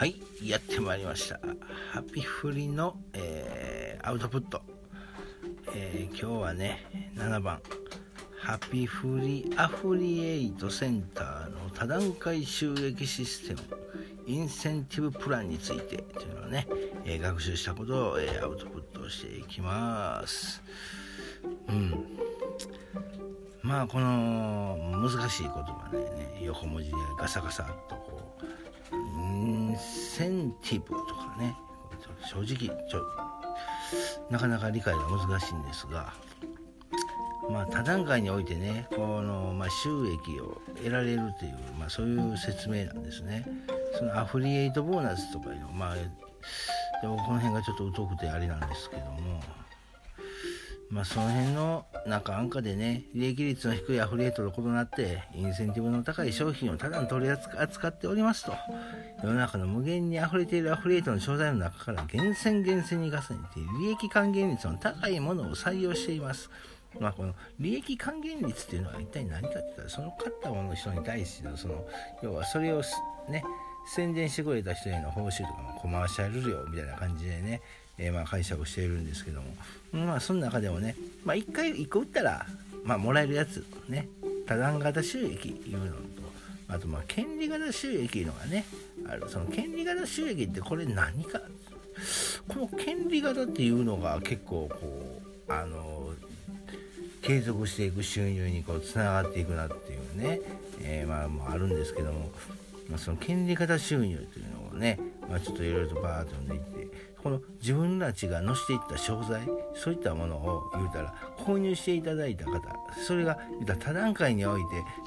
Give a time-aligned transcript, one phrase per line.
[0.00, 1.38] はい、やってまいりました。
[1.92, 4.62] ハピフリの、えーアウトプット。
[5.74, 7.60] えー今日はね、7番。
[8.38, 13.60] ハピフリアフリエイトセンターの多段階収益システム、
[14.26, 16.66] インセンティブプランについてというのをね、
[17.04, 20.62] えー学習したことを、えアウトプットしていきます。
[21.68, 22.06] うん。
[23.62, 27.99] まあこの難しい言葉ね横文字でガサガサと
[30.50, 31.54] ンティブとかね。
[32.30, 33.02] 正直ちょ
[34.30, 36.12] なかなか理解が難しいんですが。
[37.50, 43.44] まあ多段階においてねこの、まあ、収益を得られるという、まあ、そういう説明なんですね。
[43.98, 49.40] そのアフリエイトボーナスとかいうのまあでもこの辺がちょっと疎くてあれなんですけども。
[50.90, 58.52] まあその辺の中安価でね利益率の低いアフリエイトと異なってインセンティブの高い商品をただに取り扱扱っておりますと。
[59.22, 66.50] 世の中の無限に溢れているアフリエイトの商材の中から厳選厳選に重ねて利益還元率の高いものを採用しています。
[66.98, 71.86] まあこの利益還元率っていうのは一体何かって言ったらその買ったものの人に対してのその
[72.22, 72.82] 要はそれを
[73.28, 73.44] ね
[73.86, 77.60] 宣伝してくれた人への報酬とかもコマーシャル料みたいな感じでね、
[77.98, 79.54] えーまあ解釈しているんですけども。
[79.92, 82.46] まあその中でもね、まあ、1回1個売ったら、
[82.84, 84.08] まあ、もらえるやつね
[84.46, 85.92] 多段型収益いうのと
[86.68, 88.64] あとまあ権利型収益のがね
[89.08, 89.28] ある。
[89.28, 91.40] その権利型収益ってこれ何か？
[92.48, 96.12] この権利型っていうのが結構こうあの
[97.22, 100.40] 継続していく収入につながっていくなっていうね、
[100.80, 102.30] えーまああるんですけども、
[102.90, 109.42] まあ、その権利型収入というのをね、まあ、ちょっといろいろとバーッと読んでいてこの自分たちが載せていった商材
[109.74, 112.60] そういったものを言うたら購入していただいた方
[113.06, 114.66] それが言うたら他段階において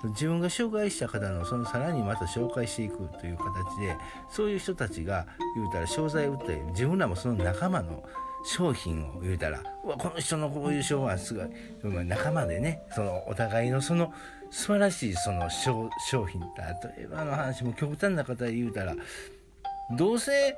[0.10, 3.98] 自分が紹介した方のそのさらにまた紹介していくという形で
[4.30, 8.04] そういう人たちが言うたら商材を売って自分らもその仲間の
[8.44, 12.06] 商品を言うたらうわこの人のこういう商はすごい。
[12.06, 14.14] 仲間でねそのお互いのその
[14.52, 16.42] 素晴らしいその商商品。
[16.42, 18.96] 例えばの話も極端な方で言うたら
[19.98, 20.56] どうせ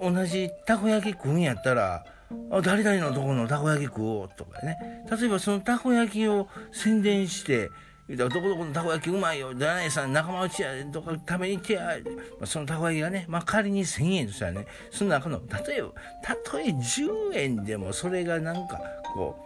[0.00, 2.04] 同じたこ焼き食うんやったら
[2.50, 5.04] あ誰々のとこのたこ焼き食おうとかね。
[5.10, 7.70] 例えばそのたこ焼きを宣伝して
[8.08, 9.54] 言うたらどこどこのたこ焼きうまいよ。
[9.54, 10.84] 誰々さん仲間内や。
[10.86, 15.90] とか食べに行ってや、まあ、そのたこ焼きがね、まあ、仮に1000円としたらねその中の例えば
[16.22, 18.80] たとえ10円でもそれがなんか
[19.14, 19.36] こ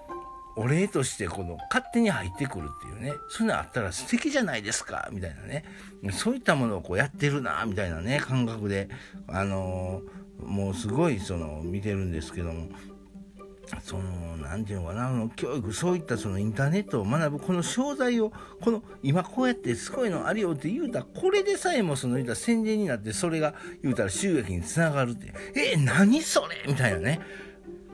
[0.57, 3.15] うお礼としてこの勝手に入ってくるっていうね。
[3.29, 5.09] そういうのあったら素敵じゃないですか。
[5.11, 5.65] みたいなね。
[6.13, 7.65] そういったものをこうやってるな。
[7.67, 8.89] みたいなね感覚で。
[9.29, 12.69] あのーもうすごいその見てるんですけども。
[13.81, 25.33] その何て言うのかなあの教育そういったそのインターネットを学ぶこの商材をこの今こうやってすごいのあるよって言うたらこれでさえもその言うたら宣伝になってそれが言うたら収益につながるって。
[25.55, 27.21] え何それみたいなね。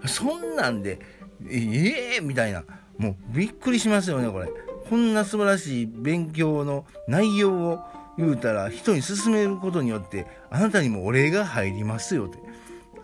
[0.06, 1.00] そんなんで
[1.48, 2.64] ええー、みたいな。
[2.98, 4.48] もうびっくりしますよねこれ。
[4.88, 7.80] こんな素晴らしい勉強の内容を
[8.16, 12.47] 言うたら人に勧めることによってあなたにもお礼が入りますよって。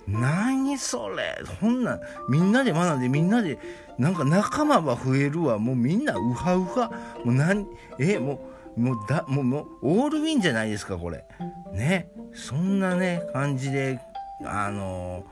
[0.07, 1.39] 何それ。
[1.61, 1.99] そんな
[2.29, 3.59] みんなで学んでみんなで
[3.99, 5.59] なんか仲間は増えるわ。
[5.59, 6.91] もうみんなウハウハ。
[7.25, 7.67] もう何
[7.99, 8.41] えも
[8.77, 11.25] うもうだもうもうオールウィンじゃないですかこれ。
[11.73, 12.11] ね。
[12.35, 14.01] そんなね感じで
[14.45, 15.25] あの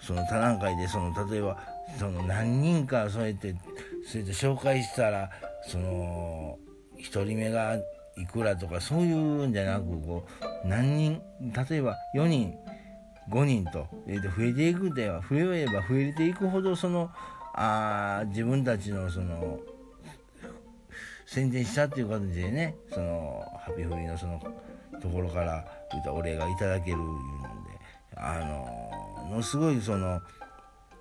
[0.00, 1.58] その多段階でその例えば
[1.98, 3.54] その何人かそうやって
[4.06, 5.30] そうやって紹介したら
[5.66, 6.58] その
[6.98, 7.76] 1人目が
[8.16, 10.26] いくらとかそういうんじゃなくこ
[10.64, 12.54] う何人例えば4人
[13.30, 17.10] 5人とえー、と増えていくでは増えれば増えていくほどその
[17.54, 19.60] あ自分たちのその
[21.26, 24.40] 宣伝したっていう形でねそのハピフリのその
[25.00, 27.78] ところから言うたお礼がいただけるいうので
[28.16, 30.20] あのものすごいその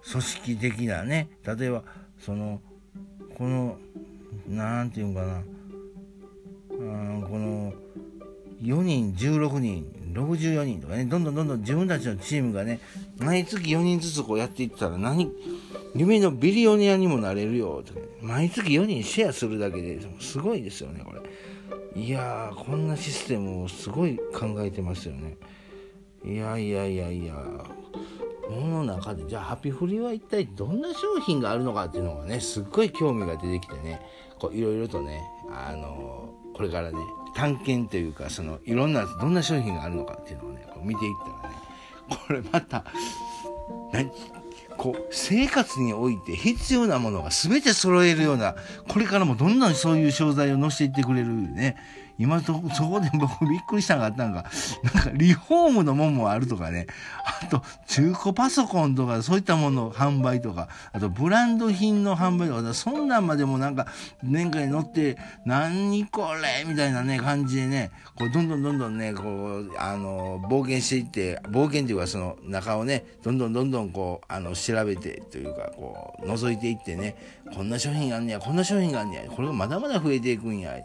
[0.09, 1.84] 組織的なね例えば
[2.19, 2.61] その
[3.35, 3.78] この
[4.47, 5.44] なんていうんかな
[6.72, 7.73] うんこの
[8.61, 12.79] 4人16人64人とかねどんどんどんどん自分たちのチームがね
[13.20, 15.32] 毎月4人ずつこうやっていったら何
[15.96, 21.22] 夢のビリオネアにもなれるよとか、ね、毎月4人シェアするだけですごいですよねこれ。
[21.96, 25.38] いやーこんなシステムをすごい考えてますよね。
[26.23, 27.34] いやいやいやいや
[28.47, 34.02] この中でじゃあハピフリは一体どんな商品があるのかっていうのがねすっごい興味が出てきてね
[34.40, 35.22] こういろいろとね
[35.52, 36.97] あのこれからね
[37.35, 41.59] 探検というかそのいろんなどんな商品があるのかっていうのをねこう見ていったらね
[42.09, 42.85] これまた
[43.91, 44.11] 何
[44.78, 48.55] こう生活において必要なものが全て揃えるような
[48.87, 51.76] これからもどんどんそういう商材を載せていってくれるね
[52.19, 54.45] 今そこで僕びっくりしたのがあったんが、
[54.83, 56.85] なんかリフォームのもんもあるとかね、
[57.41, 63.87] あと中古パソコンとかそういったものの販売とか、あとブランド品の販売とか、そんなんまでもなんか
[64.21, 77.16] 年間に乗って、何これみたいなね、感じでね、こうどんどんどんどんね、こう、あの、冒険していって、冒険っていうかその中をね、どんどんどんどんこう、あの、調べてというか、こう、覗いていってね、
[77.55, 80.75] こんな商品があんねや、こんな商品があんねや、これがまだまだ増えていくんや。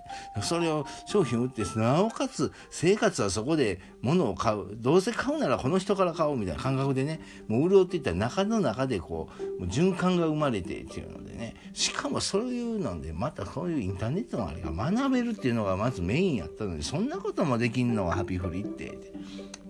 [0.42, 4.76] それを商品売って、なおかつ生活はそこで物を買う。
[4.76, 18.98] どうせ買うならこの人から買おうみたいな感覚でね、もう潤っていったら中の中でこう、もう循環が生まれてっていうのでね、しかもそういうので、またそういうインターネットのあれが学べるっていうのがまずメインやったのに、そんなこともできんのがハピフリって、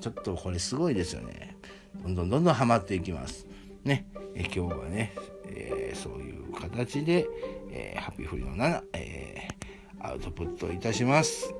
[0.00, 1.56] ちょっとこれすごいですよね。
[2.02, 3.46] どんどんどんどんハマっていきます。
[3.84, 5.14] ね、え今日はね、
[5.46, 7.26] えー、そういう形で、
[7.70, 9.63] えー、ハピフリの7、えー、
[10.04, 11.54] アウトプットいたします。